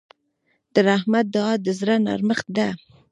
د 0.73 0.75
رحمت 0.89 1.25
دعا 1.35 1.53
د 1.65 1.67
زړه 1.79 1.95
نرمښت 2.07 2.47
ده. 2.57 2.69